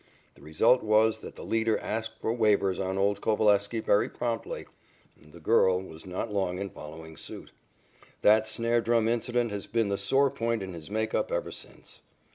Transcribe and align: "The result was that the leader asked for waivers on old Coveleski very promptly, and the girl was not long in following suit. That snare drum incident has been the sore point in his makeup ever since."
"The 0.33 0.41
result 0.41 0.81
was 0.81 1.19
that 1.19 1.35
the 1.35 1.43
leader 1.45 1.77
asked 1.77 2.19
for 2.21 2.33
waivers 2.35 2.79
on 2.83 2.97
old 2.97 3.21
Coveleski 3.21 3.81
very 3.81 4.09
promptly, 4.09 4.65
and 5.21 5.31
the 5.31 5.39
girl 5.39 5.79
was 5.79 6.07
not 6.07 6.33
long 6.33 6.57
in 6.57 6.71
following 6.71 7.15
suit. 7.15 7.51
That 8.23 8.47
snare 8.47 8.81
drum 8.81 9.07
incident 9.07 9.51
has 9.51 9.67
been 9.67 9.89
the 9.89 9.99
sore 9.99 10.31
point 10.31 10.63
in 10.63 10.73
his 10.73 10.89
makeup 10.89 11.31
ever 11.31 11.51
since." 11.51 12.01